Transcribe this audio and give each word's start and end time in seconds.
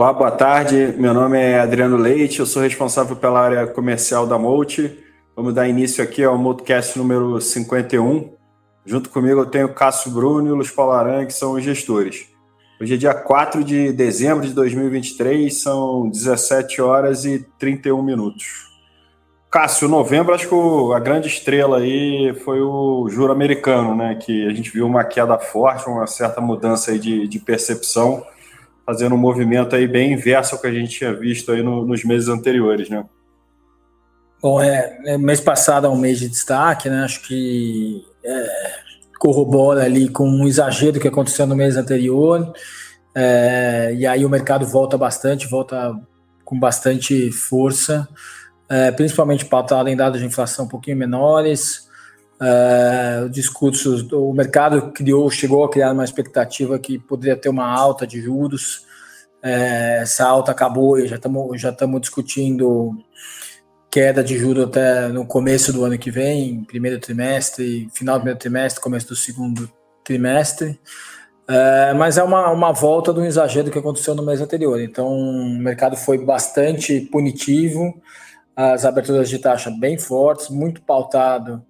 Olá, 0.00 0.12
boa 0.12 0.30
tarde. 0.30 0.94
Meu 0.96 1.12
nome 1.12 1.38
é 1.38 1.60
Adriano 1.60 1.96
Leite, 1.96 2.40
eu 2.40 2.46
sou 2.46 2.62
responsável 2.62 3.16
pela 3.16 3.40
área 3.40 3.66
comercial 3.66 4.26
da 4.26 4.38
Molt. 4.38 4.98
Vamos 5.36 5.52
dar 5.52 5.68
início 5.68 6.02
aqui 6.02 6.24
ao 6.24 6.38
Multicast 6.38 6.96
número 6.96 7.40
51. 7.40 8.32
Junto 8.86 9.10
comigo 9.10 9.40
eu 9.40 9.46
tenho 9.46 9.74
Cássio 9.74 10.10
Bruno 10.10 10.48
e 10.48 10.50
Luiz 10.52 10.70
Paulo 10.70 10.92
Aran, 10.92 11.26
que 11.26 11.32
são 11.32 11.52
os 11.52 11.62
gestores. 11.62 12.28
Hoje 12.82 12.94
é 12.94 12.96
dia 12.96 13.12
4 13.12 13.62
de 13.62 13.92
dezembro 13.92 14.46
de 14.46 14.54
2023, 14.54 15.54
são 15.54 16.08
17 16.08 16.80
horas 16.80 17.26
e 17.26 17.46
31 17.58 18.02
minutos. 18.02 18.70
Cássio, 19.50 19.86
novembro, 19.86 20.32
acho 20.32 20.48
que 20.48 20.94
a 20.94 20.98
grande 20.98 21.28
estrela 21.28 21.76
aí 21.76 22.32
foi 22.42 22.62
o 22.62 23.06
juro 23.10 23.32
americano, 23.32 23.94
né? 23.94 24.14
Que 24.14 24.46
a 24.46 24.54
gente 24.54 24.70
viu 24.70 24.86
uma 24.86 25.04
queda 25.04 25.38
forte, 25.38 25.90
uma 25.90 26.06
certa 26.06 26.40
mudança 26.40 26.92
aí 26.92 26.98
de, 26.98 27.28
de 27.28 27.38
percepção 27.38 28.24
fazendo 28.86 29.14
um 29.14 29.18
movimento 29.18 29.76
aí 29.76 29.86
bem 29.86 30.14
inverso 30.14 30.54
ao 30.54 30.60
que 30.62 30.66
a 30.66 30.72
gente 30.72 30.96
tinha 30.96 31.12
visto 31.12 31.52
aí 31.52 31.62
no, 31.62 31.84
nos 31.84 32.02
meses 32.02 32.28
anteriores, 32.28 32.88
né? 32.88 33.04
Bom, 34.40 34.58
é, 34.58 34.98
é, 35.04 35.18
mês 35.18 35.42
passado 35.42 35.86
é 35.86 35.90
um 35.90 35.98
mês 35.98 36.18
de 36.18 36.30
destaque, 36.30 36.88
né? 36.88 37.04
Acho 37.04 37.20
que 37.28 38.06
é, 38.24 38.89
corrobora 39.20 39.84
ali 39.84 40.08
com 40.08 40.26
um 40.26 40.48
exagero 40.48 40.98
que 40.98 41.06
aconteceu 41.06 41.46
no 41.46 41.54
mês 41.54 41.76
anterior. 41.76 42.52
É, 43.14 43.94
e 43.94 44.06
aí 44.06 44.24
o 44.24 44.30
mercado 44.30 44.66
volta 44.66 44.96
bastante, 44.96 45.46
volta 45.46 45.94
com 46.42 46.58
bastante 46.58 47.30
força, 47.30 48.08
é, 48.66 48.90
principalmente 48.90 49.44
pautado 49.44 49.90
em 49.90 49.96
dados 49.96 50.20
de 50.20 50.26
inflação 50.26 50.64
um 50.64 50.68
pouquinho 50.68 50.96
menores. 50.96 51.86
É, 52.40 53.28
discursos, 53.30 54.10
o 54.10 54.32
mercado 54.32 54.90
criou, 54.90 55.30
chegou 55.30 55.64
a 55.64 55.70
criar 55.70 55.92
uma 55.92 56.02
expectativa 56.02 56.78
que 56.78 56.98
poderia 56.98 57.36
ter 57.36 57.50
uma 57.50 57.70
alta 57.70 58.06
de 58.06 58.22
juros. 58.22 58.86
É, 59.42 59.98
essa 60.00 60.26
alta 60.26 60.50
acabou 60.50 60.98
e 60.98 61.06
já 61.06 61.16
estamos 61.16 61.60
já 61.60 61.68
estamos 61.68 62.00
discutindo 62.00 62.96
queda 63.90 64.22
de 64.22 64.38
juros 64.38 64.64
até 64.64 65.08
no 65.08 65.26
começo 65.26 65.72
do 65.72 65.84
ano 65.84 65.98
que 65.98 66.10
vem, 66.10 66.62
primeiro 66.64 67.00
trimestre, 67.00 67.88
final 67.92 68.16
do 68.16 68.20
primeiro 68.20 68.38
trimestre, 68.38 68.80
começo 68.80 69.08
do 69.08 69.16
segundo 69.16 69.70
trimestre. 70.04 70.78
É, 71.48 71.92
mas 71.94 72.16
é 72.16 72.22
uma, 72.22 72.50
uma 72.50 72.72
volta 72.72 73.12
do 73.12 73.24
exagero 73.24 73.70
que 73.70 73.78
aconteceu 73.78 74.14
no 74.14 74.24
mês 74.24 74.40
anterior. 74.40 74.80
Então, 74.80 75.08
o 75.08 75.58
mercado 75.58 75.96
foi 75.96 76.16
bastante 76.18 77.00
punitivo, 77.00 78.00
as 78.54 78.84
aberturas 78.84 79.28
de 79.28 79.38
taxa 79.38 79.70
bem 79.70 79.98
fortes, 79.98 80.48
muito 80.48 80.80
pautado 80.82 81.64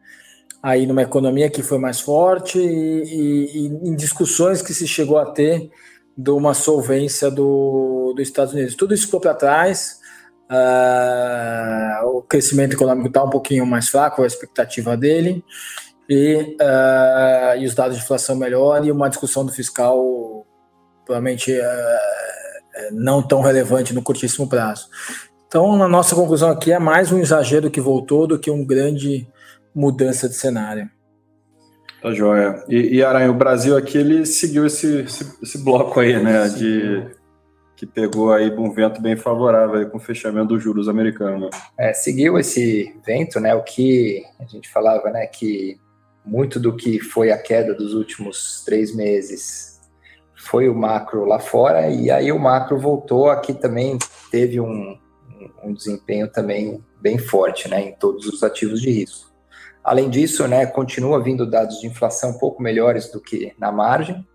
aí 0.63 0.87
numa 0.87 1.03
economia 1.03 1.49
que 1.49 1.63
foi 1.63 1.79
mais 1.79 2.01
forte 2.01 2.59
e, 2.59 2.63
e, 2.63 3.57
e 3.57 3.89
em 3.89 3.97
discussões 3.97 4.61
que 4.61 4.75
se 4.75 4.87
chegou 4.87 5.17
a 5.17 5.25
ter 5.25 5.71
de 6.15 6.31
uma 6.31 6.53
solvência 6.53 7.31
do, 7.31 8.13
dos 8.15 8.29
Estados 8.29 8.53
Unidos. 8.53 8.75
Tudo 8.75 8.93
isso 8.93 9.07
ficou 9.07 9.21
para 9.21 9.33
trás. 9.33 9.99
Uh, 10.51 12.07
o 12.09 12.23
crescimento 12.23 12.73
econômico 12.73 13.07
está 13.07 13.23
um 13.23 13.31
pouquinho 13.31 13.65
mais 13.65 13.89
fraco, 13.89 14.23
a 14.23 14.27
expectativa 14.27 14.97
dele, 14.97 15.45
e, 16.09 16.57
uh, 16.61 17.57
e 17.57 17.65
os 17.65 17.75
dados 17.75 17.97
de 17.97 18.03
inflação 18.03 18.35
melhor 18.35 18.85
e 18.85 18.91
uma 18.91 19.09
discussão 19.09 19.47
do 19.47 19.53
fiscal 19.53 20.45
provavelmente 21.07 21.53
uh, 21.53 22.93
não 22.93 23.23
tão 23.23 23.41
relevante 23.43 23.95
no 23.95 24.03
curtíssimo 24.03 24.49
prazo. 24.49 24.89
Então, 25.47 25.81
a 25.83 25.89
nossa 25.89 26.15
conclusão 26.15 26.51
aqui 26.51 26.73
é 26.73 26.79
mais 26.79 27.13
um 27.13 27.19
exagero 27.19 27.71
que 27.71 27.81
voltou 27.81 28.27
do 28.27 28.39
que 28.39 28.51
um 28.51 28.65
grande 28.65 29.29
mudança 29.75 30.29
de 30.29 30.35
cenário. 30.35 30.91
Tá 32.03 32.13
joia. 32.13 32.65
E, 32.69 32.97
e 32.97 33.05
Aranha, 33.05 33.31
o 33.31 33.35
Brasil 33.35 33.77
aqui 33.77 33.99
ele 33.99 34.25
seguiu 34.25 34.67
esse, 34.67 35.03
esse, 35.03 35.39
esse 35.43 35.59
bloco 35.59 36.01
aí, 36.01 36.23
né? 36.23 36.49
De, 36.49 37.05
que 37.81 37.87
pegou 37.87 38.31
aí 38.31 38.55
um 38.55 38.71
vento 38.71 39.01
bem 39.01 39.17
favorável 39.17 39.77
aí 39.77 39.87
com 39.87 39.97
o 39.97 40.01
fechamento 40.01 40.49
dos 40.49 40.63
juros 40.63 40.87
americanos. 40.87 41.49
Né? 41.51 41.51
É, 41.79 41.95
seguiu 41.95 42.39
esse 42.39 42.95
vento, 43.07 43.41
né? 43.41 43.55
O 43.55 43.63
que 43.63 44.23
a 44.39 44.45
gente 44.45 44.69
falava, 44.69 45.09
né? 45.09 45.27
Que 45.27 45.81
muito 46.23 46.61
do 46.61 46.77
que 46.77 47.01
foi 47.01 47.33
a 47.33 47.39
queda 47.39 47.73
dos 47.73 47.95
últimos 47.95 48.63
três 48.67 48.95
meses 48.95 49.81
foi 50.37 50.69
o 50.69 50.75
macro 50.75 51.25
lá 51.25 51.39
fora, 51.39 51.89
e 51.89 52.11
aí 52.11 52.31
o 52.31 52.39
macro 52.39 52.79
voltou 52.79 53.31
aqui 53.31 53.55
também, 53.55 53.99
teve 54.31 54.61
um, 54.61 54.99
um 55.63 55.73
desempenho 55.73 56.29
também 56.29 56.85
bem 57.01 57.17
forte, 57.17 57.67
né? 57.67 57.81
Em 57.81 57.93
todos 57.95 58.27
os 58.27 58.43
ativos 58.43 58.83
de 58.83 58.91
risco. 58.91 59.31
Além 59.83 60.11
disso, 60.11 60.47
né, 60.47 60.67
continua 60.67 61.23
vindo 61.23 61.49
dados 61.49 61.81
de 61.81 61.87
inflação 61.87 62.33
um 62.33 62.39
pouco 62.39 62.63
melhores 62.63 63.11
do 63.11 63.19
que 63.23 63.55
na 63.59 63.73
margem. 63.73 64.27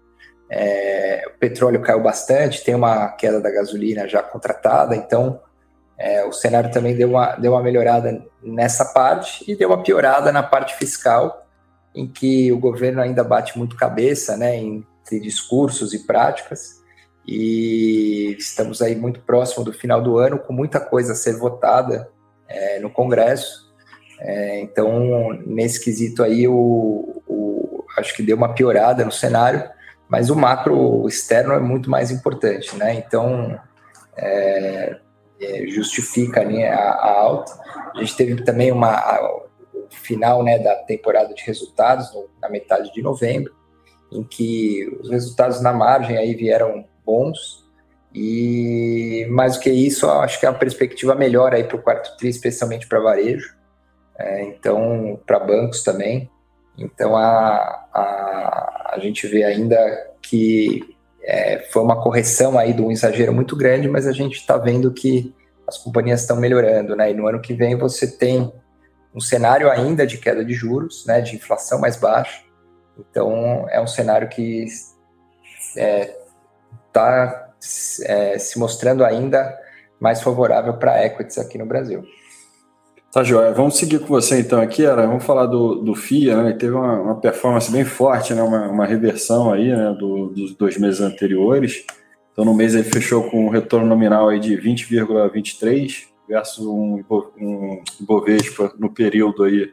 É, 0.49 1.23
o 1.27 1.39
petróleo 1.39 1.81
caiu 1.81 2.01
bastante, 2.01 2.63
tem 2.63 2.75
uma 2.75 3.09
queda 3.09 3.41
da 3.41 3.49
gasolina 3.49 4.07
já 4.07 4.21
contratada, 4.21 4.95
então 4.95 5.39
é, 5.97 6.23
o 6.25 6.31
cenário 6.31 6.71
também 6.71 6.95
deu 6.95 7.09
uma, 7.09 7.35
deu 7.35 7.53
uma 7.53 7.63
melhorada 7.63 8.23
nessa 8.43 8.85
parte 8.85 9.49
e 9.49 9.55
deu 9.55 9.69
uma 9.69 9.81
piorada 9.81 10.31
na 10.31 10.43
parte 10.43 10.75
fiscal, 10.75 11.47
em 11.95 12.07
que 12.07 12.51
o 12.51 12.59
governo 12.59 13.01
ainda 13.01 13.23
bate 13.23 13.57
muito 13.57 13.75
cabeça 13.75 14.37
né, 14.37 14.55
entre 14.57 15.19
discursos 15.19 15.93
e 15.93 16.05
práticas, 16.05 16.83
e 17.27 18.35
estamos 18.37 18.81
aí 18.81 18.95
muito 18.95 19.19
próximo 19.21 19.65
do 19.65 19.73
final 19.73 20.01
do 20.01 20.19
ano, 20.19 20.37
com 20.37 20.53
muita 20.53 20.79
coisa 20.79 21.13
a 21.13 21.15
ser 21.15 21.37
votada 21.37 22.09
é, 22.47 22.79
no 22.79 22.89
Congresso, 22.91 23.65
é, 24.19 24.61
então, 24.61 25.33
nesse 25.45 25.83
quesito 25.83 26.23
aí, 26.23 26.47
o, 26.47 27.21
o, 27.27 27.83
acho 27.97 28.15
que 28.15 28.23
deu 28.23 28.37
uma 28.37 28.53
piorada 28.53 29.03
no 29.03 29.11
cenário, 29.11 29.69
mas 30.07 30.29
o 30.29 30.35
macro 30.35 31.07
externo 31.07 31.53
é 31.53 31.59
muito 31.59 31.89
mais 31.89 32.11
importante, 32.11 32.75
né? 32.75 32.95
Então, 32.95 33.59
é, 34.15 34.99
é, 35.41 35.67
justifica 35.67 36.43
né, 36.43 36.69
a, 36.69 36.79
a, 36.79 37.11
alta. 37.19 37.51
A 37.95 37.99
gente 37.99 38.15
teve 38.15 38.43
também 38.43 38.71
uma, 38.71 38.91
a, 38.91 39.35
o 39.73 39.87
final 39.89 40.43
né, 40.43 40.59
da 40.59 40.75
temporada 40.75 41.33
de 41.33 41.43
resultados, 41.43 42.13
no, 42.13 42.29
na 42.41 42.49
metade 42.49 42.91
de 42.93 43.01
novembro, 43.01 43.53
em 44.11 44.23
que 44.23 44.87
os 45.01 45.09
resultados 45.09 45.61
na 45.61 45.73
margem 45.73 46.17
aí 46.17 46.35
vieram 46.35 46.85
bons, 47.05 47.65
e 48.13 49.27
mais 49.29 49.55
do 49.55 49.59
que 49.59 49.69
isso, 49.69 50.09
acho 50.09 50.39
que 50.39 50.45
é 50.45 50.49
uma 50.49 50.57
perspectiva 50.57 51.13
melhor 51.15 51.53
aí 51.53 51.65
para 51.65 51.75
o 51.75 51.81
quarto 51.81 52.15
tri, 52.15 52.29
especialmente 52.29 52.87
para 52.87 53.01
varejo 53.01 53.53
é, 54.17 54.43
então 54.43 55.19
para 55.25 55.39
bancos 55.39 55.83
também. 55.83 56.29
Então 56.77 57.15
a, 57.15 57.87
a, 57.93 58.91
a 58.93 58.99
gente 58.99 59.27
vê 59.27 59.43
ainda 59.43 59.77
que 60.21 60.81
é, 61.21 61.59
foi 61.71 61.81
uma 61.81 62.01
correção 62.01 62.57
aí 62.57 62.73
de 62.73 62.81
um 62.81 62.91
exagero 62.91 63.33
muito 63.33 63.55
grande, 63.55 63.87
mas 63.87 64.07
a 64.07 64.11
gente 64.11 64.35
está 64.35 64.57
vendo 64.57 64.91
que 64.91 65.33
as 65.67 65.77
companhias 65.77 66.21
estão 66.21 66.37
melhorando, 66.37 66.95
né? 66.95 67.11
E 67.11 67.13
no 67.13 67.27
ano 67.27 67.41
que 67.41 67.53
vem 67.53 67.75
você 67.75 68.05
tem 68.05 68.53
um 69.13 69.19
cenário 69.19 69.71
ainda 69.71 70.05
de 70.05 70.17
queda 70.17 70.45
de 70.45 70.53
juros, 70.53 71.05
né? 71.07 71.21
De 71.21 71.35
inflação 71.35 71.79
mais 71.79 71.95
baixa. 71.95 72.43
Então 72.97 73.67
é 73.69 73.81
um 73.81 73.87
cenário 73.87 74.27
que 74.29 74.65
está 74.65 75.81
é, 75.81 76.15
tá, 76.91 77.49
é, 78.03 78.37
se 78.37 78.59
mostrando 78.59 79.03
ainda 79.03 79.57
mais 79.99 80.21
favorável 80.21 80.73
para 80.77 81.03
equities 81.05 81.37
aqui 81.37 81.57
no 81.57 81.65
Brasil. 81.65 82.03
Tá 83.15 83.23
joia. 83.23 83.53
Vamos 83.53 83.77
seguir 83.77 83.99
com 83.99 84.07
você 84.07 84.41
então 84.41 84.59
aqui, 84.59 84.85
Ara. 84.85 85.07
Vamos 85.07 85.23
falar 85.23 85.45
do, 85.45 85.75
do 85.75 85.95
FIA, 85.95 86.43
né? 86.43 86.51
Teve 86.51 86.73
uma, 86.73 86.99
uma 86.99 87.15
performance 87.15 87.71
bem 87.71 87.85
forte, 87.85 88.33
né? 88.33 88.43
Uma, 88.43 88.67
uma 88.67 88.85
reversão 88.85 89.53
aí, 89.53 89.69
né? 89.69 89.95
Do, 89.97 90.27
dos 90.27 90.53
dois 90.53 90.77
meses 90.77 90.99
anteriores. 90.99 91.85
Então 92.33 92.43
no 92.43 92.53
mês 92.53 92.75
ele 92.75 92.83
fechou 92.83 93.23
com 93.29 93.45
um 93.45 93.49
retorno 93.49 93.87
nominal 93.87 94.27
aí 94.27 94.37
de 94.37 94.57
20,23 94.57 96.07
versus 96.27 96.65
um, 96.65 97.01
um 97.39 97.81
Ibovespa 98.01 98.73
no 98.77 98.93
período 98.93 99.45
aí 99.45 99.71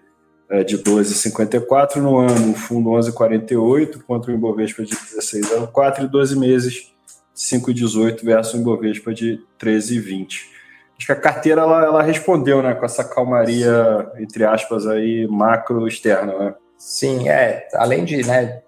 é, 0.49 0.63
de 0.63 0.79
12,54 0.79 1.97
no 1.97 2.19
ano, 2.19 2.53
o 2.53 2.55
fundo 2.55 2.91
11,48 2.91 4.03
contra 4.07 4.31
o 4.31 4.35
Ibovespa 4.37 4.85
de 4.85 4.95
16,04 4.95 6.05
e 6.05 6.07
12 6.07 6.39
meses 6.39 6.93
5,18 7.35 8.23
versus 8.23 8.55
o 8.55 8.59
Ibovespa 8.59 9.13
de 9.13 9.41
13,20 9.61 10.62
acho 11.03 11.07
que 11.07 11.13
a 11.13 11.17
carteira 11.17 11.63
ela, 11.63 11.85
ela 11.85 12.03
respondeu, 12.03 12.63
né, 12.63 12.75
com 12.75 12.85
essa 12.85 13.03
calmaria 13.03 14.09
entre 14.19 14.45
aspas 14.45 14.87
aí 14.87 15.27
macro 15.27 15.89
externa, 15.89 16.39
né? 16.39 16.55
Sim, 16.79 17.29
é. 17.29 17.69
Além 17.75 18.05
de, 18.05 18.25
né, 18.25 18.63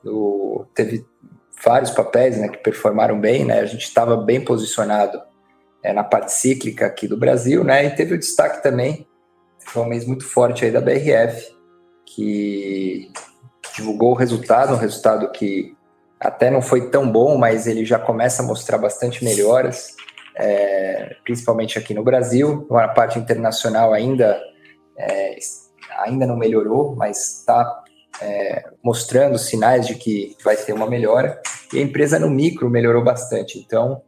teve 0.75 1.05
vários 1.65 1.91
papéis, 1.91 2.37
né, 2.39 2.49
que 2.49 2.59
performaram 2.59 3.19
bem, 3.19 3.45
né? 3.45 3.61
A 3.61 3.67
gente 3.67 3.85
estava 3.85 4.17
bem 4.17 4.41
posicionado 4.41 5.21
é, 5.83 5.93
na 5.93 6.05
parte 6.05 6.33
cíclica 6.33 6.87
aqui 6.87 7.09
do 7.09 7.17
Brasil, 7.17 7.65
né? 7.65 7.87
E 7.87 7.91
teve 7.91 8.15
o 8.15 8.19
destaque 8.19 8.63
também, 8.63 9.07
foi 9.59 9.83
um 9.83 9.89
mês 9.89 10.05
muito 10.05 10.25
forte 10.25 10.65
aí 10.65 10.71
da 10.71 10.81
BRF, 10.81 11.55
que 12.05 13.11
divulgou 13.77 14.13
o 14.13 14.17
resultado, 14.17 14.75
um 14.75 14.79
resultado 14.79 15.31
que 15.33 15.75
até 16.21 16.51
não 16.51 16.63
foi 16.63 16.91
tão 16.91 17.11
bom, 17.11 17.37
mas 17.37 17.67
ele 17.67 17.85
já 17.85 17.99
começa 17.99 18.43
a 18.43 18.47
mostrar 18.47 18.79
bastante 18.79 19.25
melhoras 19.25 19.95
é, 20.37 21.17
principalmente 21.25 21.79
aqui 21.79 21.95
no 21.95 22.03
Brasil. 22.03 22.67
Na 22.71 22.89
parte 22.89 23.19
internacional 23.19 23.93
ainda, 23.93 24.41
é, 24.99 25.37
ainda 26.01 26.27
não 26.27 26.37
melhorou, 26.37 26.95
mas 26.97 27.39
está 27.41 27.85
é, 28.21 28.71
mostrando 28.83 29.39
sinais 29.39 29.87
de 29.87 29.95
que 29.95 30.37
vai 30.45 30.57
ter 30.57 30.73
uma 30.73 30.89
melhora. 30.89 31.41
E 31.73 31.79
a 31.79 31.83
empresa 31.83 32.19
no 32.19 32.31
micro 32.31 32.69
melhorou 32.71 33.03
bastante. 33.03 33.59
Então, 33.59 34.03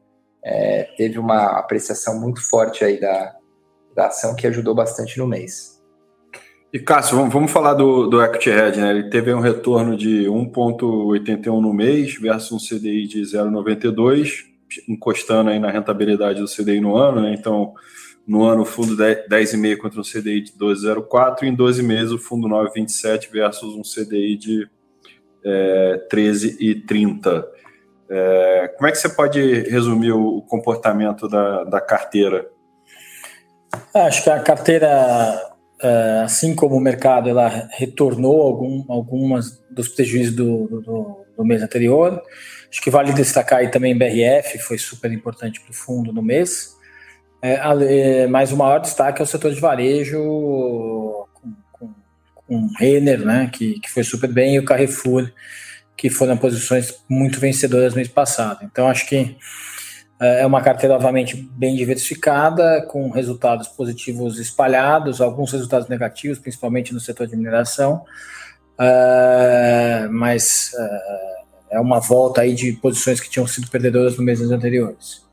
é, 0.45 0.85
teve 0.97 1.19
uma 1.19 1.59
apreciação 1.59 2.21
muito 2.21 2.41
forte 2.41 2.85
aí 2.85 3.01
da, 3.01 3.35
da 3.95 4.07
ação 4.07 4.35
que 4.35 4.47
ajudou 4.47 4.75
bastante 4.75 5.19
no 5.19 5.27
mês. 5.27 5.77
E 6.73 6.79
Cássio, 6.79 7.29
vamos, 7.31 7.51
falar 7.51 7.75
do, 7.75 8.07
do 8.07 8.23
Equity 8.23 8.51
Red, 8.51 8.73
né? 8.73 8.91
Ele 8.91 9.09
teve 9.09 9.33
um 9.33 9.41
retorno 9.41 9.97
de 9.97 10.27
1,81 10.27 11.61
no 11.61 11.73
mês 11.73 12.19
versus 12.21 12.53
um 12.53 12.59
CDI 12.59 13.07
de 13.07 13.23
0,92, 13.23 14.43
encostando 14.89 15.51
aí 15.51 15.59
na 15.59 15.71
rentabilidade 15.71 16.41
do 16.41 16.47
CDI 16.47 16.81
no 16.81 16.97
ano, 16.97 17.23
né? 17.23 17.35
Então, 17.35 17.75
no 18.27 18.45
ano 18.45 18.63
o 18.63 18.67
fundo 18.67 18.97
10,5 18.97 19.77
contra 19.79 20.01
um 20.01 20.03
CDI 20.03 20.41
de 20.41 20.53
12,04, 20.53 21.43
e 21.43 21.47
em 21.47 21.55
12 21.55 21.83
meses 21.83 22.13
o 22.13 22.19
fundo 22.19 22.49
9,27 22.49 23.31
versus 23.31 23.75
um 23.75 23.83
CDI 23.83 24.37
de 24.37 24.69
é, 25.45 26.07
13,30. 26.13 27.45
É, 28.09 28.75
como 28.77 28.89
é 28.89 28.93
que 28.93 28.99
você 28.99 29.09
pode 29.09 29.41
resumir 29.69 30.13
o, 30.13 30.43
comportamento 30.43 31.29
da, 31.29 31.65
da 31.65 31.81
carteira? 31.81 32.49
Acho 33.95 34.25
que 34.25 34.31
a 34.31 34.41
carteira 34.41 35.53
Uh, 35.77 36.25
assim 36.25 36.55
como 36.55 36.75
o 36.75 36.81
mercado 36.81 37.29
ela 37.29 37.69
retornou 37.73 38.41
algum, 38.41 38.83
algumas 38.89 39.63
dos 39.71 39.89
prejuízos 39.89 40.35
do, 40.35 40.67
do, 40.81 41.26
do, 41.37 41.45
mês 41.45 41.63
anterior. 41.63 42.23
Acho 42.71 42.83
que 42.83 42.91
vale 42.91 43.13
destacar 43.13 43.61
aí 43.61 43.71
também 43.71 43.97
BRF, 43.97 44.59
foi 44.59 44.79
super 44.79 45.13
importante 45.13 45.61
para 45.61 45.71
o 45.71 45.75
fundo 45.75 46.13
no 46.13 46.23
mês. 46.23 46.75
É, 47.43 48.27
mas 48.27 48.51
o 48.53 48.57
maior 48.57 48.81
destaque 48.81 49.21
é 49.21 49.25
o 49.25 49.27
setor 49.27 49.53
de 49.53 49.61
varejo 49.61 50.19
com, 51.33 51.53
com, 51.73 51.95
com 52.35 52.69
Renner, 52.79 53.25
né, 53.25 53.51
que, 53.53 53.79
que 53.79 53.91
foi 53.91 54.03
super 54.03 54.33
bem, 54.33 54.55
e 54.55 54.59
o 54.59 54.65
Carrefour, 54.65 55.31
que 55.97 56.11
foram 56.11 56.37
posições 56.37 57.05
muito 57.09 57.39
vencedoras 57.39 57.93
no 57.93 57.97
mês 57.97 58.09
passado. 58.09 58.65
Então, 58.65 58.89
acho 58.89 59.07
que 59.07 59.37
é, 60.21 60.43
é 60.43 60.47
uma 60.47 60.63
carteira, 60.63 60.95
obviamente, 60.95 61.37
bem 61.37 61.77
diversificada, 61.77 62.83
com 62.89 63.11
resultados 63.11 63.69
positivos 63.69 64.39
espalhados, 64.39 65.21
alguns 65.21 65.53
resultados 65.53 65.89
negativos, 65.89 66.39
principalmente 66.39 66.93
no 66.93 67.01
setor 67.01 67.27
de 67.27 67.37
mineração, 67.37 68.05
uh, 68.79 70.13
mas 70.13 70.73
uh, 70.75 71.47
é 71.71 71.81
uma 71.81 72.01
volta 72.01 72.41
aí 72.41 72.55
de 72.55 72.73
posições 72.73 73.21
que 73.21 73.31
tinham 73.31 73.47
sido 73.47 73.71
perdedoras 73.71 74.17
no 74.17 74.25
meses 74.25 74.51
anteriores. 74.51 75.25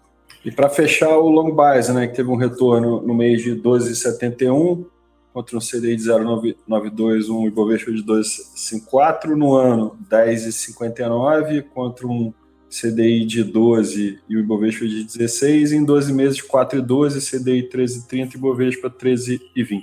E 0.43 0.51
para 0.51 0.69
fechar 0.69 1.17
o 1.17 1.29
long 1.29 1.55
bias, 1.55 1.87
né, 1.89 2.07
que 2.07 2.15
teve 2.15 2.29
um 2.29 2.35
retorno 2.35 3.01
no 3.01 3.13
mês 3.13 3.41
de 3.41 3.55
12,71 3.55 4.85
contra 5.33 5.57
um 5.57 5.59
CDI 5.59 5.95
de 5.95 6.03
0,921 6.03 7.39
um 7.39 7.47
Ibovespa 7.47 7.91
de 7.91 8.03
2,54 8.03 9.35
no 9.35 9.55
ano 9.55 9.97
10,59 10.09 11.63
contra 11.73 12.05
um 12.05 12.33
CDI 12.69 13.25
de 13.25 13.43
12 13.43 14.19
e 14.27 14.35
o 14.35 14.39
Ibovespa 14.39 14.85
de 14.85 15.03
16, 15.03 15.73
em 15.73 15.83
12 15.83 16.13
meses 16.13 16.41
4,12, 16.41 17.19
CDI 17.19 17.69
13,30 17.69 18.33
e 18.33 18.37
Ibovespa 18.37 18.89
13,20. 18.89 19.81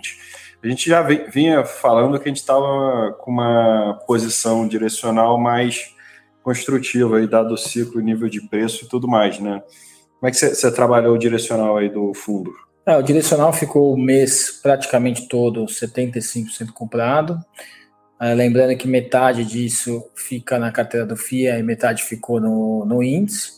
A 0.62 0.68
gente 0.68 0.88
já 0.88 1.02
vinha 1.02 1.64
falando 1.64 2.18
que 2.18 2.28
a 2.28 2.28
gente 2.28 2.40
estava 2.40 3.12
com 3.18 3.30
uma 3.30 3.98
posição 4.06 4.68
direcional 4.68 5.38
mais 5.38 5.94
construtiva, 6.42 7.16
aí, 7.16 7.26
dado 7.26 7.54
o 7.54 7.56
ciclo, 7.56 8.00
nível 8.00 8.28
de 8.28 8.42
preço 8.42 8.84
e 8.84 8.88
tudo 8.88 9.08
mais, 9.08 9.38
né? 9.38 9.62
Como 10.18 10.28
é 10.28 10.30
que 10.30 10.36
você 10.36 10.70
trabalhou 10.70 11.14
o 11.14 11.18
direcional 11.18 11.78
aí 11.78 11.88
do 11.88 12.12
fundo? 12.12 12.52
É, 12.84 12.94
o 12.96 13.02
direcional 13.02 13.52
ficou 13.52 13.94
o 13.94 13.96
mês 13.96 14.60
praticamente 14.62 15.28
todo 15.28 15.64
75% 15.64 16.72
comprado. 16.74 17.42
Uh, 18.20 18.34
lembrando 18.34 18.76
que 18.76 18.86
metade 18.86 19.44
disso 19.46 20.04
fica 20.14 20.58
na 20.58 20.70
carteira 20.70 21.06
do 21.06 21.16
FIA 21.16 21.58
e 21.58 21.62
metade 21.62 22.02
ficou 22.02 22.38
no, 22.38 22.84
no 22.84 23.02
índice. 23.02 23.52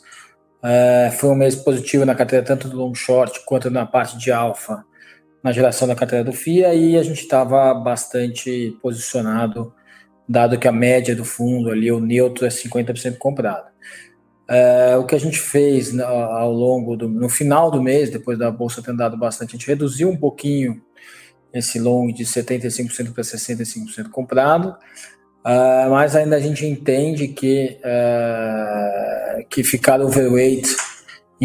Uh, 0.63 1.11
foi 1.13 1.31
um 1.31 1.35
mês 1.35 1.57
positivo 1.57 2.05
na 2.05 2.15
carteira 2.15 2.45
tanto 2.45 2.69
do 2.69 2.77
long 2.77 2.95
short 2.95 3.45
quanto 3.45 3.71
na 3.71 3.85
parte 3.85 4.17
de 4.17 4.31
alfa 4.31 4.85
na 5.43 5.53
geração 5.53 5.89
da 5.89 5.95
carteira 5.95 6.25
do 6.25 6.33
FIA 6.33 6.75
e 6.75 6.97
a 6.97 7.03
gente 7.03 7.21
estava 7.21 7.75
bastante 7.75 8.77
posicionado, 8.81 9.75
dado 10.29 10.59
que 10.59 10.69
a 10.69 10.73
média 10.73 11.17
do 11.17 11.25
fundo 11.25 11.71
ali, 11.71 11.91
o 11.91 11.99
neutro, 11.99 12.47
é 12.47 12.49
50% 12.49 13.19
comprado. 13.19 13.73
Uh, 14.49 14.99
o 15.01 15.07
que 15.07 15.15
a 15.15 15.19
gente 15.19 15.39
fez 15.39 15.93
no, 15.93 16.05
ao 16.05 16.53
longo 16.53 16.97
do 16.97 17.09
no 17.09 17.29
final 17.29 17.71
do 17.71 17.83
mês, 17.83 18.11
depois 18.11 18.39
da 18.39 18.51
bolsa 18.51 18.83
ter 18.83 18.91
andado 18.91 19.17
bastante, 19.17 19.51
a 19.51 19.59
gente 19.59 19.67
reduziu 19.67 20.11
um 20.11 20.17
pouquinho 20.17 20.83
esse 21.53 21.79
long 21.79 22.13
de 22.13 22.25
75% 22.25 23.13
para 23.13 23.23
65% 23.23 24.11
comprado, 24.11 24.77
uh, 25.45 25.91
mas 25.91 26.15
ainda 26.15 26.37
a 26.37 26.41
gente 26.41 26.67
entende 26.67 27.29
que, 27.29 27.79
uh, 27.81 29.47
que 29.49 29.63
ficar 29.65 30.01
overweight 30.01 30.69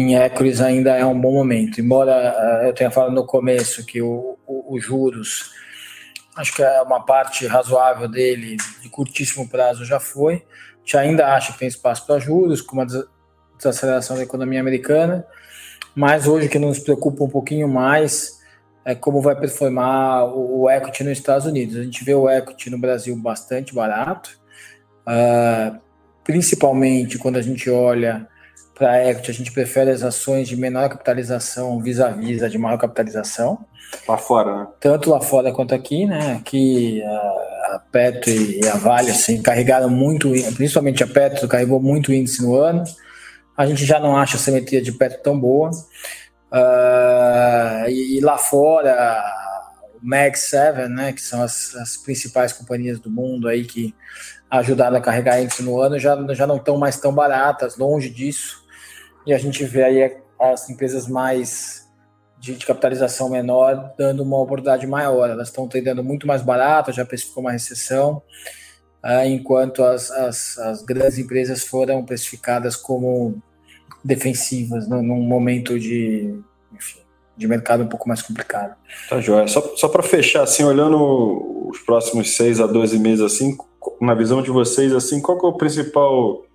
em 0.00 0.14
equities 0.14 0.60
ainda 0.60 0.96
é 0.96 1.04
um 1.04 1.20
bom 1.20 1.32
momento. 1.32 1.80
Embora 1.80 2.12
uh, 2.12 2.66
eu 2.66 2.72
tenha 2.72 2.88
falado 2.88 3.12
no 3.12 3.26
começo 3.26 3.84
que 3.84 4.00
os 4.00 4.84
juros, 4.84 5.50
acho 6.36 6.54
que 6.54 6.62
é 6.62 6.80
uma 6.82 7.04
parte 7.04 7.46
razoável 7.48 8.08
dele, 8.08 8.56
de 8.80 8.88
curtíssimo 8.88 9.48
prazo 9.48 9.84
já 9.84 9.98
foi, 9.98 10.34
a 10.34 10.78
gente 10.78 10.96
ainda 10.96 11.34
acha 11.34 11.52
que 11.52 11.58
tem 11.58 11.66
espaço 11.66 12.06
para 12.06 12.20
juros, 12.20 12.62
com 12.62 12.76
uma 12.76 12.86
desaceleração 13.56 14.16
da 14.16 14.22
economia 14.22 14.60
americana, 14.60 15.26
mas 15.96 16.28
hoje 16.28 16.48
que 16.48 16.60
nos 16.60 16.78
preocupa 16.78 17.24
um 17.24 17.28
pouquinho 17.28 17.66
mais 17.68 18.38
é, 18.84 18.94
como 18.94 19.20
vai 19.20 19.34
performar 19.34 20.26
o, 20.26 20.70
equity 20.70 21.02
nos 21.02 21.18
Estados 21.18 21.44
Unidos. 21.44 21.76
A 21.76 21.82
gente 21.82 22.04
vê 22.04 22.14
o 22.14 22.30
equity 22.30 22.70
no 22.70 22.78
Brasil 22.78 23.16
bastante 23.16 23.74
barato, 23.74 24.30
uh, 25.08 25.76
principalmente 26.22 27.18
quando 27.18 27.36
a 27.36 27.42
gente 27.42 27.68
olha 27.68 28.28
para 28.78 28.92
a 28.92 29.10
equity, 29.10 29.30
a 29.30 29.34
gente 29.34 29.52
prefere 29.52 29.90
as 29.90 30.02
ações 30.02 30.48
de 30.48 30.56
menor 30.56 30.88
capitalização 30.88 31.80
vis-à-vis 31.80 32.42
a 32.42 32.48
de 32.48 32.56
maior 32.56 32.78
capitalização. 32.78 33.58
Lá 34.06 34.16
fora, 34.16 34.56
né? 34.56 34.66
Tanto 34.80 35.10
lá 35.10 35.20
fora 35.20 35.52
quanto 35.52 35.74
aqui, 35.74 36.06
né? 36.06 36.36
Aqui 36.40 37.02
a, 37.02 37.74
a 37.74 37.82
Petro 37.90 38.30
e 38.30 38.60
a 38.68 38.76
Vale 38.76 39.10
assim, 39.10 39.42
carregaram 39.42 39.90
muito, 39.90 40.30
principalmente 40.54 41.02
a 41.02 41.06
Petro 41.06 41.48
carregou 41.48 41.80
muito 41.80 42.12
índice 42.12 42.40
no 42.40 42.54
ano. 42.54 42.84
A 43.56 43.66
gente 43.66 43.84
já 43.84 43.98
não 43.98 44.16
acha 44.16 44.36
a 44.36 44.40
simetria 44.40 44.80
de 44.80 44.92
Petro 44.92 45.20
tão 45.22 45.38
boa. 45.38 45.70
Uh, 46.52 47.88
e, 47.88 48.18
e, 48.18 48.20
lá 48.20 48.38
fora, 48.38 49.22
o 49.94 50.06
Mag 50.06 50.38
7, 50.38 50.88
né, 50.88 51.12
que 51.12 51.20
são 51.20 51.42
as, 51.42 51.74
as, 51.74 51.96
principais 51.96 52.52
companhias 52.52 52.98
do 52.98 53.10
mundo 53.10 53.48
aí 53.48 53.64
que 53.64 53.94
ajudaram 54.48 54.96
a 54.96 55.00
carregar 55.00 55.42
índice 55.42 55.62
no 55.62 55.78
ano, 55.78 55.98
já, 55.98 56.16
já 56.32 56.46
não 56.46 56.56
estão 56.56 56.78
mais 56.78 56.98
tão 56.98 57.12
baratas, 57.12 57.76
longe 57.76 58.08
disso. 58.08 58.66
E 59.28 59.34
a 59.34 59.36
gente 59.36 59.62
vê 59.62 59.84
aí 59.84 60.16
as 60.40 60.70
empresas 60.70 61.06
mais 61.06 61.86
de, 62.40 62.54
de 62.54 62.64
capitalização 62.64 63.28
menor 63.28 63.92
dando 63.98 64.22
uma 64.22 64.40
oportunidade 64.40 64.86
maior. 64.86 65.28
Elas 65.28 65.48
estão 65.48 65.68
tendendo 65.68 66.02
muito 66.02 66.26
mais 66.26 66.40
baratas, 66.40 66.96
já 66.96 67.04
precificou 67.04 67.42
uma 67.42 67.52
recessão, 67.52 68.22
uh, 69.04 69.26
enquanto 69.26 69.84
as, 69.84 70.10
as, 70.10 70.56
as 70.56 70.82
grandes 70.82 71.18
empresas 71.18 71.62
foram 71.62 72.02
precificadas 72.06 72.74
como 72.74 73.42
defensivas 74.02 74.88
no, 74.88 75.02
num 75.02 75.20
momento 75.20 75.78
de, 75.78 76.34
enfim, 76.72 77.00
de 77.36 77.46
mercado 77.46 77.82
um 77.82 77.88
pouco 77.88 78.08
mais 78.08 78.22
complicado. 78.22 78.76
Tá 79.10 79.20
joia. 79.20 79.46
Só, 79.46 79.76
só 79.76 79.88
para 79.88 80.02
fechar, 80.02 80.44
assim, 80.44 80.64
olhando 80.64 81.68
os 81.68 81.78
próximos 81.80 82.34
6 82.34 82.60
a 82.60 82.66
12 82.66 82.98
meses, 82.98 83.20
assim, 83.20 83.54
na 84.00 84.14
visão 84.14 84.40
de 84.40 84.50
vocês, 84.50 84.90
assim, 84.94 85.20
qual 85.20 85.36
é 85.36 85.46
o 85.48 85.58
principal 85.58 86.47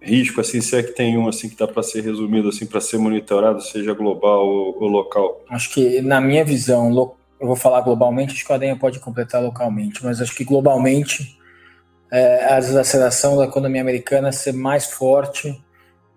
risco, 0.00 0.40
assim, 0.40 0.60
se 0.60 0.76
é 0.76 0.82
que 0.82 0.92
tem 0.92 1.16
um 1.16 1.28
assim 1.28 1.48
que 1.48 1.56
dá 1.56 1.66
para 1.66 1.82
ser 1.82 2.02
resumido, 2.02 2.48
assim, 2.48 2.66
para 2.66 2.80
ser 2.80 2.98
monitorado, 2.98 3.60
seja 3.60 3.92
global 3.92 4.46
ou, 4.46 4.82
ou, 4.82 4.88
local? 4.88 5.44
Acho 5.50 5.72
que, 5.72 6.00
na 6.00 6.20
minha 6.20 6.44
visão, 6.44 6.88
eu 7.40 7.46
vou 7.46 7.56
falar 7.56 7.80
globalmente, 7.80 8.34
acho 8.34 8.44
que 8.44 8.52
o 8.52 8.54
Adenha 8.54 8.76
pode 8.76 9.00
completar 9.00 9.42
localmente, 9.42 10.04
mas 10.04 10.20
acho 10.20 10.34
que 10.34 10.44
globalmente 10.44 11.36
é, 12.10 12.52
a 12.52 12.60
desaceleração 12.60 13.36
da 13.36 13.44
economia 13.44 13.80
americana 13.80 14.30
ser 14.32 14.52
mais 14.52 14.86
forte 14.86 15.60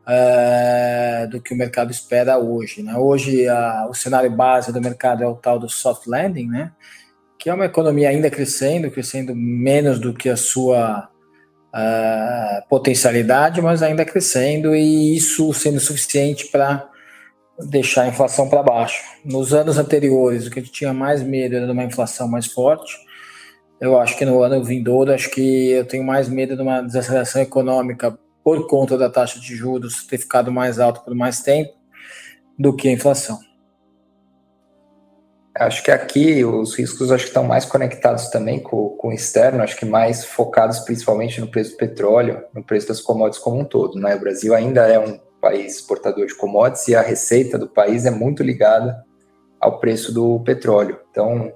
é, 0.08 1.28
do 1.28 1.42
que 1.42 1.54
o 1.54 1.58
mercado 1.58 1.92
espera 1.92 2.38
hoje. 2.38 2.82
Né? 2.82 2.96
Hoje, 2.96 3.48
a, 3.48 3.88
o 3.90 3.94
cenário 3.94 4.32
base 4.32 4.72
do 4.72 4.82
mercado 4.82 5.24
é 5.24 5.28
o 5.28 5.36
tal 5.36 5.60
do 5.60 5.70
soft 5.70 6.08
landing, 6.08 6.48
né? 6.48 6.72
que 7.38 7.50
é 7.50 7.54
uma 7.54 7.66
economia 7.66 8.10
ainda 8.10 8.30
crescendo, 8.30 8.92
crescendo 8.92 9.34
menos 9.36 10.00
do 10.00 10.14
que 10.14 10.28
a 10.28 10.36
sua 10.36 11.10
uh, 11.74 12.68
potencialidade, 12.70 13.62
mas 13.62 13.82
ainda 13.82 14.06
crescendo, 14.06 14.76
e 14.76 15.16
isso 15.16 15.54
sendo 15.54 15.80
suficiente 15.80 16.48
para 16.48 16.90
deixar 17.60 18.04
a 18.04 18.08
inflação 18.08 18.50
para 18.50 18.64
baixo. 18.64 19.04
Nos 19.24 19.54
anos 19.54 19.78
anteriores, 19.78 20.48
o 20.48 20.52
que 20.52 20.60
a 20.60 20.62
gente 20.62 20.72
tinha 20.72 20.94
mais 20.94 21.22
medo 21.22 21.56
era 21.56 21.66
de 21.66 21.72
uma 21.72 21.84
inflação 21.84 22.28
mais 22.28 22.46
forte. 22.46 22.96
Eu 23.80 23.98
acho 23.98 24.18
que 24.18 24.26
no 24.26 24.42
ano 24.42 24.64
vindouro, 24.64 25.14
acho 25.14 25.30
que 25.30 25.72
eu 25.72 25.86
tenho 25.86 26.04
mais 26.04 26.30
medo 26.30 26.56
de 26.56 26.62
uma 26.62 26.82
desaceleração 26.82 27.42
econômica 27.42 28.18
por 28.44 28.68
conta 28.68 28.98
da 28.98 29.10
taxa 29.10 29.40
de 29.40 29.56
juros 29.56 30.06
ter 30.06 30.18
ficado 30.18 30.52
mais 30.52 30.80
alta 30.80 31.02
por 31.02 31.14
mais 31.14 31.42
tempo, 31.42 31.74
do 32.58 32.76
que 32.76 32.88
a 32.88 32.92
inflação. 32.92 33.40
Acho 35.60 35.84
que 35.84 35.92
aqui 35.92 36.46
os 36.46 36.74
riscos 36.74 37.12
acho 37.12 37.26
que 37.26 37.32
estão 37.32 37.44
mais 37.44 37.66
conectados 37.66 38.30
também 38.30 38.62
com, 38.62 38.92
com 38.92 39.10
o 39.10 39.14
externo, 39.14 39.62
acho 39.62 39.76
que 39.76 39.86
mais 39.86 40.24
focados 40.24 40.80
principalmente 40.80 41.42
no 41.42 41.52
preço 41.52 41.72
do 41.72 41.78
petróleo, 41.78 42.46
no 42.54 42.64
preço 42.64 42.88
das 42.88 43.02
commodities 43.02 43.44
como 43.44 43.60
um 43.60 43.66
todo. 43.66 44.00
Né? 44.00 44.16
O 44.16 44.20
Brasil 44.22 44.56
ainda 44.56 44.88
é 44.88 44.98
um 44.98 45.20
país 45.42 45.76
exportador 45.76 46.26
de 46.26 46.36
commodities 46.36 46.88
e 46.88 46.96
a 46.96 47.02
receita 47.02 47.58
do 47.58 47.68
país 47.68 48.06
é 48.06 48.10
muito 48.10 48.42
ligada 48.42 49.04
ao 49.60 49.82
preço 49.82 50.14
do 50.14 50.40
petróleo. 50.46 50.98
Então, 51.12 51.52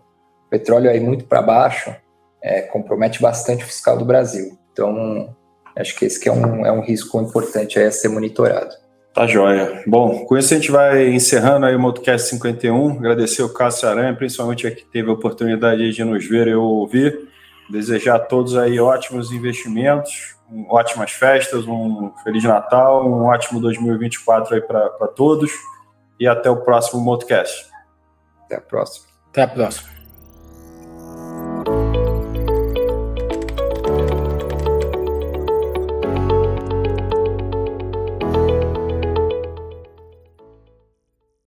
o 0.48 0.50
petróleo 0.50 0.90
aí 0.90 1.00
muito 1.00 1.24
para 1.24 1.42
baixo 1.42 1.96
é, 2.42 2.62
compromete 2.62 3.22
bastante 3.22 3.64
o 3.64 3.68
fiscal 3.68 3.98
do 3.98 4.04
Brasil. 4.04 4.58
Então, 4.74 5.34
acho 5.78 5.96
que 5.96 6.04
esse 6.04 6.20
que 6.20 6.28
é 6.28 6.32
um, 6.34 6.66
é 6.66 6.72
um 6.74 6.82
risco 6.82 7.22
importante 7.22 7.80
a 7.80 7.90
ser 7.90 8.10
monitorado. 8.10 8.83
Tá 9.14 9.28
joia. 9.28 9.84
Bom, 9.86 10.26
com 10.26 10.36
isso 10.36 10.52
a 10.54 10.58
gente 10.58 10.72
vai 10.72 11.10
encerrando 11.10 11.68
aí 11.68 11.76
o 11.76 11.80
Motocast 11.80 12.28
51. 12.30 12.98
Agradecer 12.98 13.44
o 13.44 13.54
Cássio 13.54 13.88
Aranha, 13.88 14.16
principalmente 14.16 14.66
a 14.66 14.72
que 14.72 14.84
teve 14.84 15.08
a 15.08 15.14
oportunidade 15.14 15.92
de 15.92 16.04
nos 16.04 16.26
ver 16.28 16.48
e 16.48 16.56
ouvir. 16.56 17.30
Desejar 17.70 18.16
a 18.16 18.20
todos 18.20 18.58
aí 18.58 18.80
ótimos 18.80 19.32
investimentos, 19.32 20.36
ótimas 20.68 21.12
festas, 21.12 21.68
um 21.68 22.12
Feliz 22.24 22.44
Natal, 22.44 23.08
um 23.08 23.26
ótimo 23.26 23.62
2024 23.62 24.56
aí 24.56 24.62
para 24.62 24.90
todos. 25.16 25.52
E 26.20 26.28
até 26.28 26.50
o 26.50 26.58
próximo 26.58 27.00
Motocast. 27.00 27.68
Até 28.46 28.56
a 28.56 28.62
próxima. 28.62 29.06
Até 29.30 29.44
a 29.44 29.48
próxima. 29.48 30.03